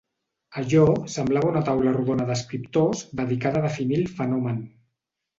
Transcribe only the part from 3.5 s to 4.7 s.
a definir el fenomen.